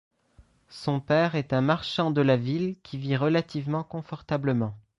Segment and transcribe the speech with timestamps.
[0.71, 4.73] Son père est un marchand de la ville qui vit relativement confortablement.